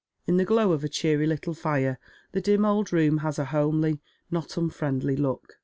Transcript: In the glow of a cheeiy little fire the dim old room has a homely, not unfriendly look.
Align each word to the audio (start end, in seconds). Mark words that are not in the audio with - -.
In 0.25 0.37
the 0.37 0.45
glow 0.45 0.71
of 0.71 0.83
a 0.83 0.89
cheeiy 0.89 1.27
little 1.27 1.53
fire 1.53 1.99
the 2.31 2.41
dim 2.41 2.65
old 2.65 2.91
room 2.91 3.19
has 3.19 3.37
a 3.37 3.45
homely, 3.45 4.01
not 4.31 4.57
unfriendly 4.57 5.15
look. 5.15 5.59